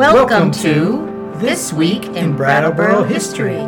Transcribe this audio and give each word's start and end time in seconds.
Welcome 0.00 0.50
to 0.52 1.34
This 1.40 1.74
Week 1.74 2.06
in 2.06 2.34
Brattleboro 2.34 3.02
History, 3.04 3.60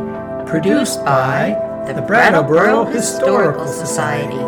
produced 0.46 1.04
by 1.04 1.50
the 1.86 2.00
Brattleboro 2.00 2.86
Historical 2.86 3.68
Society. 3.68 4.38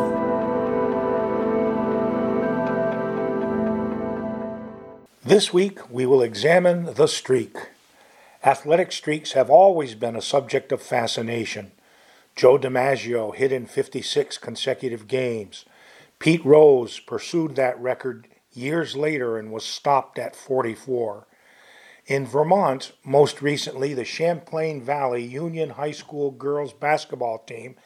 This 5.22 5.52
week 5.52 5.90
we 5.90 6.06
will 6.06 6.22
examine 6.22 6.94
the 6.94 7.06
streak. 7.06 7.54
Athletic 8.42 8.90
streaks 8.90 9.32
have 9.32 9.50
always 9.50 9.94
been 9.94 10.16
a 10.16 10.22
subject 10.22 10.72
of 10.72 10.80
fascination. 10.80 11.72
Joe 12.34 12.56
DiMaggio 12.56 13.34
hit 13.34 13.52
in 13.52 13.66
56 13.66 14.38
consecutive 14.38 15.06
games. 15.06 15.66
Pete 16.18 16.46
Rose 16.46 16.98
pursued 16.98 17.56
that 17.56 17.78
record 17.78 18.26
years 18.54 18.96
later 18.96 19.36
and 19.36 19.52
was 19.52 19.66
stopped 19.66 20.18
at 20.18 20.34
44. 20.34 21.26
In 22.06 22.26
Vermont, 22.26 22.92
most 23.02 23.40
recently, 23.40 23.94
the 23.94 24.04
Champlain 24.04 24.82
Valley 24.82 25.24
Union 25.24 25.70
High 25.70 25.92
School 25.92 26.30
girls 26.30 26.74
basketball 26.74 27.38
team 27.38 27.76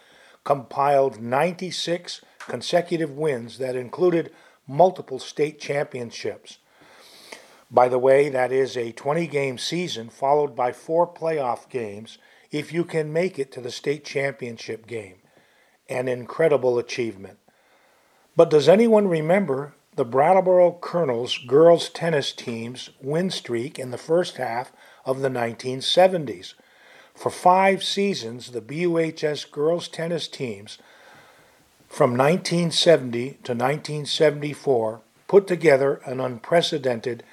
compiled 0.43 1.21
96 1.21 2.23
consecutive 2.39 3.13
wins 3.13 3.59
that 3.59 3.77
included 3.77 4.33
multiple 4.67 5.21
state 5.21 5.61
championships. 5.61 6.59
By 7.71 7.89
the 7.89 7.99
way, 7.99 8.29
that 8.29 8.51
is 8.51 8.77
a 8.77 8.93
20 8.93 9.27
game 9.29 9.57
season 9.57 10.09
followed 10.09 10.57
by 10.57 10.73
four 10.73 11.07
playoff 11.07 11.69
games 11.69 12.19
if 12.51 12.73
you 12.73 12.85
can 12.85 13.13
make 13.13 13.39
it 13.39 13.53
to 13.53 13.61
the 13.61 13.71
state 13.71 14.05
championship 14.05 14.87
game. 14.87 15.17
An 15.89 16.09
incredible 16.09 16.79
achievement. 16.79 17.39
But 18.35 18.51
does 18.51 18.69
anyone 18.69 19.07
remember 19.07 19.75
the 19.99 20.05
Brattleboro 20.05 20.79
Colonels 20.81 21.39
girls 21.39 21.89
tennis 21.89 22.31
team's 22.31 22.91
win 23.03 23.31
streak 23.31 23.81
in 23.81 23.91
the 23.91 23.99
first 23.99 24.37
half 24.37 24.71
of 25.05 25.23
the 25.23 25.29
1970s? 25.29 26.55
For 27.17 27.31
five 27.31 27.83
seasons, 27.83 28.53
the 28.53 28.61
BUHS 28.61 29.51
girls 29.51 29.89
tennis 29.89 30.29
teams 30.29 30.79
from 31.89 32.13
1970 32.13 33.31
to 33.43 33.55
1974 33.55 35.01
put 35.27 35.49
together 35.49 36.01
an 36.05 36.21
unprecedented 36.21 37.25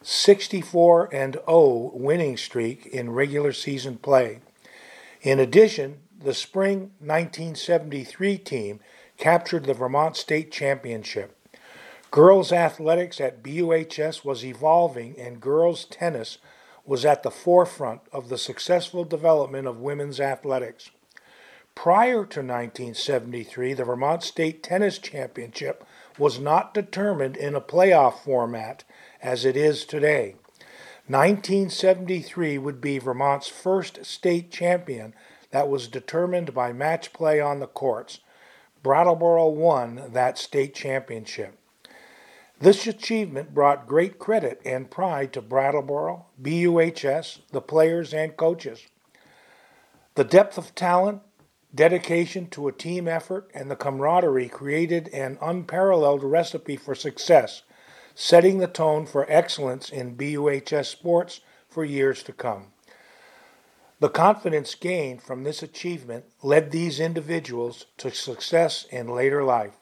64 0.00 1.14
and 1.14 1.34
0 1.44 1.90
winning 1.92 2.38
streak 2.38 2.86
in 2.86 3.10
regular 3.10 3.52
season 3.52 3.98
play. 3.98 4.40
In 5.20 5.38
addition, 5.38 5.98
the 6.18 6.32
spring 6.32 6.92
1973 7.00 8.38
team 8.38 8.80
captured 9.18 9.66
the 9.66 9.74
Vermont 9.74 10.16
State 10.16 10.50
Championship. 10.50 11.36
Girls 12.14 12.52
athletics 12.52 13.20
at 13.20 13.42
BUHS 13.42 14.24
was 14.24 14.44
evolving 14.44 15.18
and 15.18 15.40
girls 15.40 15.84
tennis 15.84 16.38
was 16.86 17.04
at 17.04 17.24
the 17.24 17.30
forefront 17.32 18.02
of 18.12 18.28
the 18.28 18.38
successful 18.38 19.04
development 19.04 19.66
of 19.66 19.80
women's 19.80 20.20
athletics. 20.20 20.92
Prior 21.74 22.24
to 22.24 22.38
1973, 22.38 23.72
the 23.72 23.82
Vermont 23.82 24.22
State 24.22 24.62
Tennis 24.62 24.98
Championship 24.98 25.84
was 26.16 26.38
not 26.38 26.72
determined 26.72 27.36
in 27.36 27.56
a 27.56 27.60
playoff 27.60 28.20
format 28.20 28.84
as 29.20 29.44
it 29.44 29.56
is 29.56 29.84
today. 29.84 30.36
1973 31.08 32.58
would 32.58 32.80
be 32.80 32.98
Vermont's 33.00 33.48
first 33.48 34.06
state 34.06 34.52
champion 34.52 35.14
that 35.50 35.68
was 35.68 35.88
determined 35.88 36.54
by 36.54 36.72
match 36.72 37.12
play 37.12 37.40
on 37.40 37.58
the 37.58 37.66
courts. 37.66 38.20
Brattleboro 38.84 39.48
won 39.48 40.12
that 40.12 40.38
state 40.38 40.76
championship. 40.76 41.58
This 42.60 42.86
achievement 42.86 43.52
brought 43.52 43.86
great 43.86 44.18
credit 44.18 44.60
and 44.64 44.90
pride 44.90 45.32
to 45.32 45.42
Brattleboro, 45.42 46.26
BUHS, 46.40 47.40
the 47.50 47.60
players, 47.60 48.14
and 48.14 48.36
coaches. 48.36 48.86
The 50.14 50.24
depth 50.24 50.56
of 50.56 50.74
talent, 50.74 51.22
dedication 51.74 52.48
to 52.50 52.68
a 52.68 52.72
team 52.72 53.08
effort, 53.08 53.50
and 53.52 53.70
the 53.70 53.76
camaraderie 53.76 54.48
created 54.48 55.08
an 55.08 55.38
unparalleled 55.42 56.22
recipe 56.22 56.76
for 56.76 56.94
success 56.94 57.62
setting 58.14 58.58
the 58.58 58.68
tone 58.68 59.06
for 59.06 59.26
excellence 59.28 59.90
in 59.90 60.16
BUHS 60.16 60.86
sports 60.86 61.40
for 61.68 61.84
years 61.84 62.22
to 62.22 62.32
come. 62.32 62.66
The 64.00 64.08
confidence 64.08 64.74
gained 64.74 65.22
from 65.22 65.42
this 65.42 65.62
achievement 65.62 66.26
led 66.42 66.70
these 66.70 67.00
individuals 67.00 67.86
to 67.98 68.10
success 68.10 68.86
in 68.90 69.08
later 69.08 69.42
life. 69.42 69.74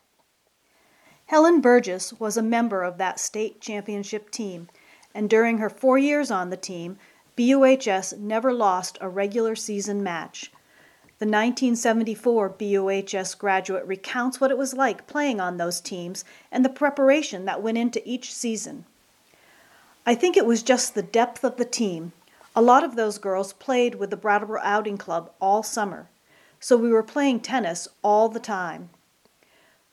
Helen 1.32 1.62
Burgess 1.62 2.12
was 2.20 2.36
a 2.36 2.42
member 2.42 2.82
of 2.82 2.98
that 2.98 3.18
state 3.18 3.58
championship 3.58 4.30
team, 4.30 4.68
and 5.14 5.30
during 5.30 5.56
her 5.56 5.70
four 5.70 5.96
years 5.96 6.30
on 6.30 6.50
the 6.50 6.58
team, 6.58 6.98
BUHS 7.38 8.18
never 8.18 8.52
lost 8.52 8.98
a 9.00 9.08
regular 9.08 9.56
season 9.56 10.02
match. 10.02 10.52
The 11.20 11.24
1974 11.24 12.50
BUHS 12.50 13.34
graduate 13.38 13.86
recounts 13.86 14.42
what 14.42 14.50
it 14.50 14.58
was 14.58 14.74
like 14.74 15.06
playing 15.06 15.40
on 15.40 15.56
those 15.56 15.80
teams 15.80 16.22
and 16.50 16.66
the 16.66 16.68
preparation 16.68 17.46
that 17.46 17.62
went 17.62 17.78
into 17.78 18.06
each 18.06 18.34
season. 18.34 18.84
I 20.04 20.14
think 20.14 20.36
it 20.36 20.44
was 20.44 20.62
just 20.62 20.94
the 20.94 21.02
depth 21.02 21.44
of 21.44 21.56
the 21.56 21.64
team. 21.64 22.12
A 22.54 22.60
lot 22.60 22.84
of 22.84 22.94
those 22.94 23.16
girls 23.16 23.54
played 23.54 23.94
with 23.94 24.10
the 24.10 24.18
Brattleboro 24.18 24.60
Outing 24.62 24.98
Club 24.98 25.32
all 25.40 25.62
summer, 25.62 26.10
so 26.60 26.76
we 26.76 26.92
were 26.92 27.02
playing 27.02 27.40
tennis 27.40 27.88
all 28.02 28.28
the 28.28 28.38
time. 28.38 28.90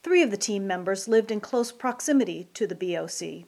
Three 0.02 0.22
of 0.22 0.32
the 0.32 0.38
team 0.38 0.66
members 0.66 1.10
lived 1.10 1.30
in 1.30 1.42
close 1.42 1.74
proximity 1.74 2.48
to 2.54 2.66
the 2.66 2.76
BOC. 2.76 3.46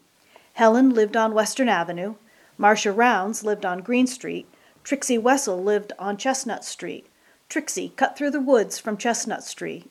Helen 0.53 0.89
lived 0.89 1.15
on 1.15 1.33
Western 1.33 1.69
Avenue, 1.69 2.15
Marcia 2.57 2.91
Rounds 2.91 3.45
lived 3.45 3.65
on 3.65 3.79
Green 3.79 4.05
Street, 4.05 4.47
Trixie 4.83 5.17
Wessel 5.17 5.63
lived 5.63 5.93
on 5.97 6.17
Chestnut 6.17 6.65
Street, 6.65 7.07
Trixie 7.47 7.93
cut 7.95 8.17
through 8.17 8.31
the 8.31 8.41
woods 8.41 8.77
from 8.79 8.97
Chestnut 8.97 9.43
Street. 9.45 9.89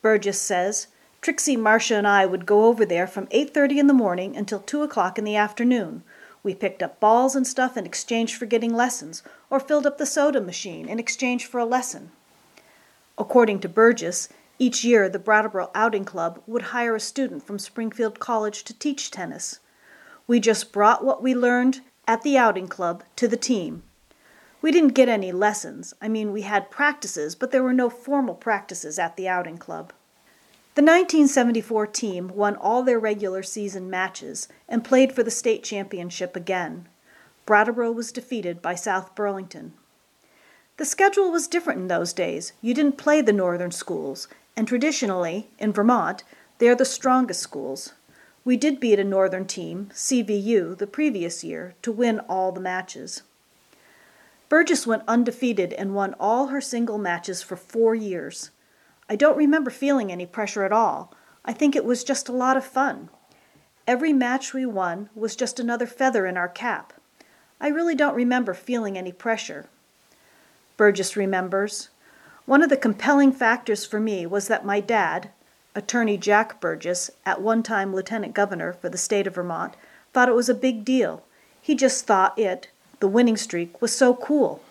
Burgess 0.00 0.40
says, 0.40 0.86
Trixie, 1.20 1.56
Marcia, 1.56 1.96
and 1.96 2.06
I 2.06 2.24
would 2.24 2.46
go 2.46 2.66
over 2.66 2.86
there 2.86 3.06
from 3.06 3.26
8.30 3.26 3.78
in 3.78 3.86
the 3.86 3.92
morning 3.92 4.36
until 4.36 4.60
2 4.60 4.82
o'clock 4.82 5.18
in 5.18 5.24
the 5.24 5.36
afternoon. 5.36 6.04
We 6.42 6.54
picked 6.54 6.82
up 6.82 7.00
balls 7.00 7.36
and 7.36 7.46
stuff 7.46 7.76
in 7.76 7.84
exchange 7.84 8.36
for 8.36 8.46
getting 8.46 8.72
lessons, 8.72 9.22
or 9.50 9.60
filled 9.60 9.86
up 9.86 9.98
the 9.98 10.06
soda 10.06 10.40
machine 10.40 10.88
in 10.88 10.98
exchange 10.98 11.44
for 11.44 11.58
a 11.58 11.64
lesson. 11.66 12.12
According 13.18 13.60
to 13.60 13.68
Burgess, 13.68 14.28
each 14.58 14.84
year 14.84 15.08
the 15.08 15.18
Brattleboro 15.18 15.70
Outing 15.74 16.04
Club 16.04 16.42
would 16.46 16.62
hire 16.62 16.94
a 16.94 17.00
student 17.00 17.46
from 17.46 17.58
Springfield 17.58 18.18
College 18.18 18.64
to 18.64 18.78
teach 18.78 19.10
tennis. 19.10 19.60
We 20.26 20.40
just 20.40 20.72
brought 20.72 21.04
what 21.04 21.22
we 21.22 21.34
learned 21.34 21.82
at 22.08 22.22
the 22.22 22.38
outing 22.38 22.68
club 22.68 23.04
to 23.16 23.28
the 23.28 23.36
team. 23.36 23.82
We 24.62 24.72
didn't 24.72 24.94
get 24.94 25.08
any 25.08 25.30
lessons. 25.30 25.94
I 26.00 26.08
mean, 26.08 26.32
we 26.32 26.42
had 26.42 26.70
practices, 26.70 27.34
but 27.34 27.50
there 27.50 27.62
were 27.62 27.72
no 27.72 27.90
formal 27.90 28.34
practices 28.34 28.98
at 28.98 29.16
the 29.16 29.28
outing 29.28 29.58
club. 29.58 29.92
The 30.74 30.82
1974 30.82 31.86
team 31.88 32.28
won 32.34 32.56
all 32.56 32.82
their 32.82 32.98
regular 32.98 33.42
season 33.42 33.88
matches 33.88 34.48
and 34.68 34.84
played 34.84 35.12
for 35.12 35.22
the 35.22 35.30
state 35.30 35.62
championship 35.62 36.34
again. 36.36 36.88
Brattleboro 37.46 37.92
was 37.92 38.12
defeated 38.12 38.60
by 38.60 38.74
South 38.74 39.14
Burlington. 39.14 39.74
The 40.76 40.84
schedule 40.84 41.30
was 41.30 41.48
different 41.48 41.80
in 41.80 41.88
those 41.88 42.12
days. 42.12 42.52
You 42.60 42.74
didn't 42.74 42.98
play 42.98 43.22
the 43.22 43.32
northern 43.32 43.70
schools, 43.70 44.28
and 44.56 44.66
traditionally, 44.66 45.48
in 45.58 45.72
Vermont, 45.72 46.24
they 46.58 46.68
are 46.68 46.74
the 46.74 46.84
strongest 46.84 47.40
schools. 47.40 47.92
We 48.44 48.56
did 48.56 48.80
beat 48.80 48.98
a 48.98 49.04
northern 49.04 49.46
team, 49.46 49.90
CVU, 49.92 50.78
the 50.78 50.86
previous 50.86 51.44
year 51.44 51.74
to 51.82 51.92
win 51.92 52.20
all 52.20 52.52
the 52.52 52.60
matches. 52.60 53.22
Burgess 54.48 54.86
went 54.86 55.02
undefeated 55.08 55.72
and 55.72 55.94
won 55.94 56.14
all 56.20 56.46
her 56.46 56.60
single 56.60 56.98
matches 56.98 57.42
for 57.42 57.56
four 57.56 57.94
years. 57.94 58.50
I 59.08 59.16
don't 59.16 59.36
remember 59.36 59.70
feeling 59.70 60.10
any 60.10 60.26
pressure 60.26 60.64
at 60.64 60.72
all. 60.72 61.12
I 61.44 61.52
think 61.52 61.74
it 61.76 61.84
was 61.84 62.04
just 62.04 62.28
a 62.28 62.32
lot 62.32 62.56
of 62.56 62.64
fun. 62.64 63.10
Every 63.86 64.12
match 64.12 64.54
we 64.54 64.64
won 64.64 65.10
was 65.14 65.36
just 65.36 65.60
another 65.60 65.86
feather 65.86 66.26
in 66.26 66.36
our 66.36 66.48
cap. 66.48 66.92
I 67.60 67.68
really 67.68 67.94
don't 67.94 68.14
remember 68.14 68.54
feeling 68.54 68.96
any 68.96 69.12
pressure. 69.12 69.66
Burgess 70.76 71.16
remembers. 71.16 71.88
One 72.46 72.62
of 72.62 72.70
the 72.70 72.76
compelling 72.76 73.32
factors 73.32 73.84
for 73.84 73.98
me 73.98 74.24
was 74.24 74.46
that 74.46 74.64
my 74.64 74.78
dad, 74.78 75.30
Attorney 75.74 76.16
Jack 76.16 76.60
Burgess, 76.60 77.10
at 77.24 77.42
one 77.42 77.64
time 77.64 77.92
Lieutenant 77.92 78.34
Governor 78.34 78.72
for 78.72 78.88
the 78.88 78.96
state 78.96 79.26
of 79.26 79.34
Vermont, 79.34 79.74
thought 80.12 80.28
it 80.28 80.34
was 80.36 80.48
a 80.48 80.54
big 80.54 80.84
deal. 80.84 81.24
He 81.60 81.74
just 81.74 82.06
thought 82.06 82.38
it, 82.38 82.68
the 83.00 83.08
winning 83.08 83.36
streak 83.36 83.82
was 83.82 83.90
so 83.90 84.14
cool. 84.14 84.62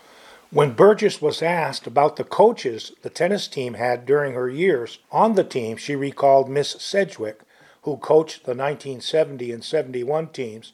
When 0.51 0.72
Burgess 0.72 1.22
was 1.22 1.42
asked 1.42 1.86
about 1.86 2.16
the 2.16 2.24
coaches 2.24 2.94
the 3.01 3.10
tennis 3.10 3.45
team 3.45 3.74
had 3.74 4.06
during 4.06 4.36
her 4.36 4.48
years 4.48 5.00
on 5.12 5.36
the 5.36 5.44
team, 5.44 5.75
she 5.75 5.98
recalled 5.98 6.48
Miss 6.48 6.78
Sedgwick, 6.80 7.42
who 7.81 7.98
coached 7.98 8.45
the 8.45 8.51
1970 8.51 9.51
and 9.51 9.63
71 9.63 10.30
teams, 10.30 10.71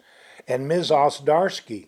and 0.47 0.67
Ms. 0.67 0.91
Ozdarski. 0.91 1.87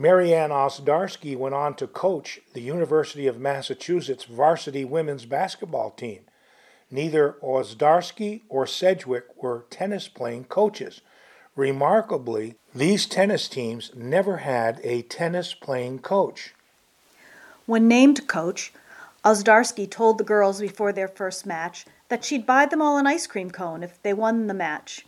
Marianne 0.00 0.50
Ozdarski 0.50 1.36
went 1.36 1.56
on 1.56 1.74
to 1.74 1.88
coach 1.88 2.38
the 2.54 2.60
University 2.60 3.26
of 3.26 3.40
Massachusetts 3.40 4.22
varsity 4.22 4.84
women's 4.84 5.26
basketball 5.26 5.90
team. 5.90 6.20
Neither 6.88 7.34
Ozdarski 7.42 8.42
or 8.48 8.64
Sedgwick 8.64 9.24
were 9.42 9.64
tennis 9.70 10.06
playing 10.06 10.44
coaches. 10.44 11.00
Remarkably, 11.56 12.54
these 12.72 13.06
tennis 13.06 13.48
teams 13.48 13.90
never 13.96 14.36
had 14.36 14.80
a 14.84 15.02
tennis 15.02 15.52
playing 15.52 15.98
coach. 15.98 16.54
When 17.66 17.88
named 17.88 18.28
coach, 18.28 18.72
Ozdarski 19.24 19.90
told 19.90 20.18
the 20.18 20.24
girls 20.24 20.60
before 20.60 20.92
their 20.92 21.08
first 21.08 21.44
match 21.44 21.86
that 22.08 22.24
she'd 22.24 22.46
buy 22.46 22.66
them 22.66 22.80
all 22.80 22.98
an 22.98 23.08
ice 23.08 23.26
cream 23.26 23.50
cone 23.50 23.82
if 23.82 24.00
they 24.04 24.14
won 24.14 24.46
the 24.46 24.54
match. 24.54 25.04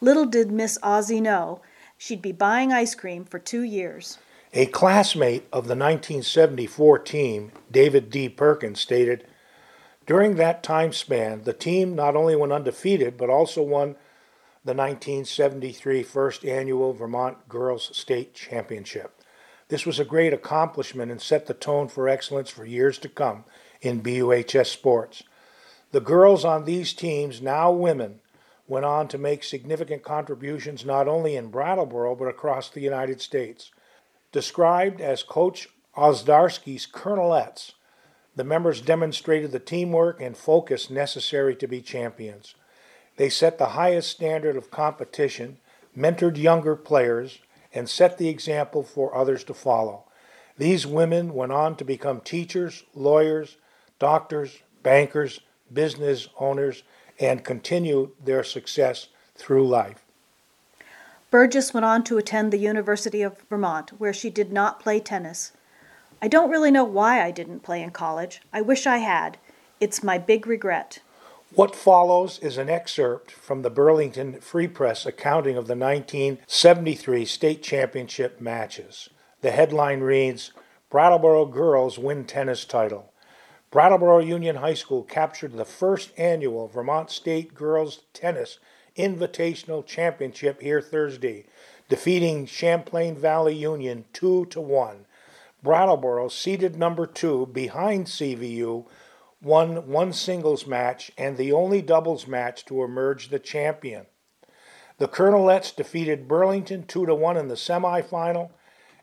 Little 0.00 0.26
did 0.26 0.50
Miss 0.50 0.76
Ozzie 0.82 1.20
know 1.20 1.60
she'd 1.96 2.20
be 2.20 2.32
buying 2.32 2.72
ice 2.72 2.96
cream 2.96 3.24
for 3.24 3.38
two 3.38 3.62
years. 3.62 4.18
A 4.56 4.66
classmate 4.66 5.48
of 5.52 5.66
the 5.66 5.74
1974 5.74 7.00
team, 7.00 7.50
David 7.72 8.08
D. 8.08 8.28
Perkins, 8.28 8.80
stated 8.80 9.26
During 10.06 10.36
that 10.36 10.62
time 10.62 10.92
span, 10.92 11.42
the 11.42 11.52
team 11.52 11.96
not 11.96 12.14
only 12.14 12.36
went 12.36 12.52
undefeated, 12.52 13.16
but 13.16 13.28
also 13.28 13.62
won 13.62 13.96
the 14.64 14.72
1973 14.72 16.04
first 16.04 16.44
annual 16.44 16.92
Vermont 16.92 17.48
Girls 17.48 17.90
State 17.96 18.32
Championship. 18.32 19.20
This 19.70 19.84
was 19.84 19.98
a 19.98 20.04
great 20.04 20.32
accomplishment 20.32 21.10
and 21.10 21.20
set 21.20 21.46
the 21.46 21.54
tone 21.54 21.88
for 21.88 22.08
excellence 22.08 22.48
for 22.48 22.64
years 22.64 22.96
to 22.98 23.08
come 23.08 23.42
in 23.80 24.04
BUHS 24.04 24.66
sports. 24.66 25.24
The 25.90 26.00
girls 26.00 26.44
on 26.44 26.64
these 26.64 26.92
teams, 26.92 27.42
now 27.42 27.72
women, 27.72 28.20
went 28.68 28.84
on 28.84 29.08
to 29.08 29.18
make 29.18 29.42
significant 29.42 30.04
contributions 30.04 30.84
not 30.84 31.08
only 31.08 31.34
in 31.34 31.50
Brattleboro 31.50 32.14
but 32.14 32.28
across 32.28 32.70
the 32.70 32.80
United 32.80 33.20
States. 33.20 33.72
Described 34.34 35.00
as 35.00 35.22
Coach 35.22 35.68
Ozdarski's 35.96 36.88
Colonelettes, 36.88 37.74
the 38.34 38.42
members 38.42 38.80
demonstrated 38.80 39.52
the 39.52 39.60
teamwork 39.60 40.20
and 40.20 40.36
focus 40.36 40.90
necessary 40.90 41.54
to 41.54 41.68
be 41.68 41.80
champions. 41.80 42.56
They 43.16 43.28
set 43.28 43.58
the 43.58 43.76
highest 43.78 44.10
standard 44.10 44.56
of 44.56 44.72
competition, 44.72 45.58
mentored 45.96 46.36
younger 46.36 46.74
players, 46.74 47.38
and 47.72 47.88
set 47.88 48.18
the 48.18 48.28
example 48.28 48.82
for 48.82 49.14
others 49.14 49.44
to 49.44 49.54
follow. 49.54 50.02
These 50.58 50.84
women 50.84 51.32
went 51.32 51.52
on 51.52 51.76
to 51.76 51.84
become 51.84 52.20
teachers, 52.20 52.82
lawyers, 52.92 53.56
doctors, 54.00 54.58
bankers, 54.82 55.42
business 55.72 56.26
owners, 56.40 56.82
and 57.20 57.44
continue 57.44 58.10
their 58.20 58.42
success 58.42 59.06
through 59.36 59.68
life. 59.68 60.03
Burgess 61.34 61.74
went 61.74 61.84
on 61.84 62.04
to 62.04 62.16
attend 62.16 62.52
the 62.52 62.58
University 62.58 63.20
of 63.20 63.40
Vermont, 63.50 63.90
where 63.98 64.12
she 64.12 64.30
did 64.30 64.52
not 64.52 64.78
play 64.78 65.00
tennis. 65.00 65.50
I 66.22 66.28
don't 66.28 66.48
really 66.48 66.70
know 66.70 66.84
why 66.84 67.24
I 67.24 67.32
didn't 67.32 67.64
play 67.64 67.82
in 67.82 67.90
college. 67.90 68.40
I 68.52 68.60
wish 68.60 68.86
I 68.86 68.98
had. 68.98 69.38
It's 69.80 70.04
my 70.04 70.16
big 70.16 70.46
regret. 70.46 71.00
What 71.52 71.74
follows 71.74 72.38
is 72.38 72.56
an 72.56 72.70
excerpt 72.70 73.32
from 73.32 73.62
the 73.62 73.68
Burlington 73.68 74.40
Free 74.40 74.68
Press 74.68 75.06
accounting 75.06 75.56
of 75.56 75.66
the 75.66 75.74
1973 75.74 77.24
state 77.24 77.64
championship 77.64 78.40
matches. 78.40 79.08
The 79.40 79.50
headline 79.50 80.02
reads 80.02 80.52
Brattleboro 80.88 81.46
Girls 81.46 81.98
Win 81.98 82.26
Tennis 82.26 82.64
Title. 82.64 83.12
Brattleboro 83.72 84.20
Union 84.20 84.54
High 84.54 84.74
School 84.74 85.02
captured 85.02 85.54
the 85.54 85.64
first 85.64 86.12
annual 86.16 86.68
Vermont 86.68 87.10
State 87.10 87.54
Girls 87.54 88.02
Tennis 88.12 88.60
Invitational 88.96 89.84
Championship 89.84 90.60
here 90.60 90.80
Thursday, 90.80 91.46
defeating 91.88 92.46
Champlain 92.46 93.16
Valley 93.16 93.56
Union 93.56 94.04
2 94.12 94.46
to 94.46 94.60
1. 94.60 95.06
Brattleboro, 95.62 96.28
seeded 96.28 96.76
number 96.76 97.06
2 97.06 97.46
behind 97.46 98.06
CVU, 98.06 98.86
won 99.42 99.88
one 99.88 100.12
singles 100.12 100.66
match 100.66 101.10
and 101.18 101.36
the 101.36 101.50
only 101.50 101.82
doubles 101.82 102.28
match 102.28 102.64
to 102.66 102.84
emerge 102.84 103.28
the 103.28 103.38
champion. 103.38 104.06
The 104.98 105.08
Colonelettes 105.08 105.74
defeated 105.74 106.28
Burlington 106.28 106.86
2 106.86 107.06
to 107.06 107.14
1 107.14 107.36
in 107.36 107.48
the 107.48 107.54
semifinal 107.56 108.50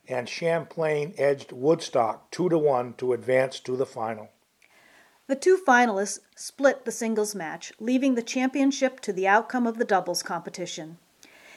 and 0.08 0.30
Champlain 0.30 1.14
edged 1.18 1.52
Woodstock 1.52 2.32
2 2.32 2.48
to 2.48 2.58
1 2.58 2.94
to 2.94 3.12
advance 3.12 3.60
to 3.60 3.76
the 3.76 3.86
final. 3.86 4.30
The 5.32 5.38
two 5.38 5.58
finalists 5.66 6.20
split 6.36 6.84
the 6.84 6.92
singles 6.92 7.34
match, 7.34 7.72
leaving 7.80 8.16
the 8.16 8.22
championship 8.22 9.00
to 9.00 9.14
the 9.14 9.30
outcome 9.30 9.66
of 9.66 9.78
the 9.78 9.86
doubles 9.86 10.22
competition. 10.22 10.98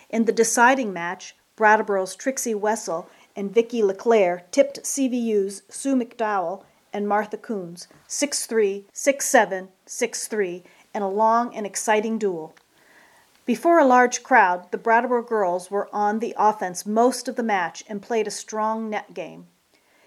In 0.09 0.27
the 0.27 0.33
deciding 0.33 0.93
match, 0.93 1.35
Brattleboro's 1.57 2.15
Trixie 2.15 2.55
Wessel 2.55 3.11
and 3.35 3.53
Vicki 3.53 3.83
LeClaire 3.83 4.45
tipped 4.53 4.85
CVU's 4.85 5.63
Sue 5.69 5.97
McDowell 5.97 6.63
and 6.93 7.09
Martha 7.09 7.37
Coons 7.37 7.89
6 8.07 8.47
3, 8.47 8.87
6 8.93 9.27
7, 9.27 9.69
6 9.87 10.29
3 10.29 10.63
in 10.95 11.03
a 11.03 11.11
long 11.11 11.53
and 11.53 11.67
exciting 11.67 12.17
duel. 12.17 12.55
Before 13.45 13.81
a 13.81 13.85
large 13.85 14.23
crowd, 14.23 14.71
the 14.71 14.79
Brattleboro 14.79 15.25
girls 15.25 15.69
were 15.69 15.93
on 15.93 16.21
the 16.21 16.37
offense 16.39 16.87
most 16.87 17.27
of 17.27 17.35
the 17.35 17.43
match 17.43 17.83
and 17.89 18.01
played 18.01 18.29
a 18.29 18.31
strong 18.31 18.89
net 18.89 19.15
game. 19.15 19.49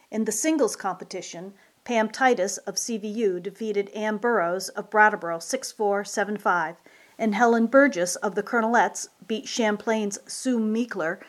In 0.09 0.23
the 0.23 0.31
singles 0.31 0.77
competition, 0.77 1.53
Pam 1.87 2.09
Titus 2.09 2.57
of 2.57 2.75
CVU 2.75 3.41
defeated 3.41 3.87
Ann 3.91 4.17
Burrows 4.17 4.67
of 4.67 4.89
Brattleboro 4.89 5.39
6 5.39 5.71
4, 5.71 6.03
7 6.03 6.37
5, 6.37 6.75
and 7.17 7.33
Helen 7.33 7.65
Burgess 7.67 8.17
of 8.17 8.35
the 8.35 8.43
Colonelettes 8.43 9.07
beat 9.25 9.47
Champlain's 9.47 10.19
Sue 10.27 10.59
Meekler 10.59 11.19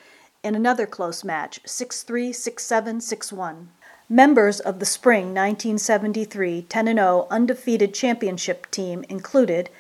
in 0.43 0.57
another 0.57 0.85
close 0.85 1.23
match 1.23 1.61
6 1.65 2.03
3, 2.03 2.33
6 2.33 2.65
7, 2.65 3.01
6 3.01 3.33
1. 3.33 3.69
Members 4.09 4.59
of 4.59 4.81
the 4.81 4.85
spring 4.85 5.27
1973 5.27 6.63
10 6.63 6.87
0 6.87 7.29
undefeated 7.31 7.95
championship 7.95 8.69
team 8.73 9.05
included 9.09 9.71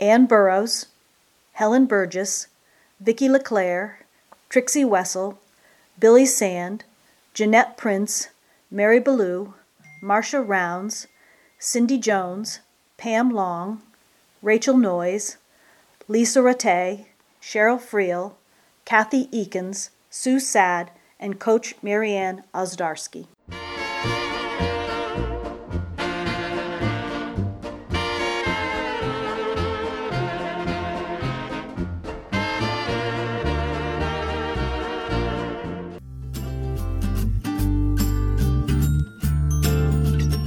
Ann 0.00 0.24
Burrows, 0.24 0.86
Helen 1.52 1.84
Burgess, 1.84 2.46
Vicki 2.98 3.28
LeClaire, 3.28 3.98
Trixie 4.48 4.86
Wessel, 4.86 5.38
Billy 6.00 6.24
Sand, 6.24 6.84
Jeanette 7.34 7.76
Prince, 7.76 8.30
Mary 8.70 8.98
Ballou, 8.98 9.52
Marcia 10.04 10.40
Rounds, 10.40 11.06
Cindy 11.60 11.96
Jones, 11.96 12.58
Pam 12.96 13.30
Long, 13.30 13.82
Rachel 14.42 14.76
Noyes, 14.76 15.36
Lisa 16.08 16.40
Rattay, 16.40 17.06
Cheryl 17.40 17.80
Friel, 17.80 18.34
Kathy 18.84 19.28
Eakins, 19.28 19.90
Sue 20.10 20.40
Sad, 20.40 20.90
and 21.20 21.38
Coach 21.38 21.76
Marianne 21.82 22.42
Ozdarski. 22.52 23.28